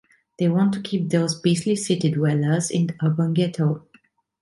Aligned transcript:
They 0.39 0.49
want 0.49 0.73
to 0.73 0.81
keep 0.81 1.09
those 1.09 1.39
beastly 1.39 1.75
city-dwellers 1.75 2.71
in 2.71 2.87
the 2.87 2.95
urban 3.03 3.35
ghetto. 3.35 3.85